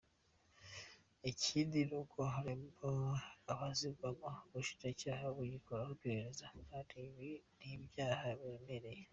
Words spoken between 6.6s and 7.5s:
kandi ibi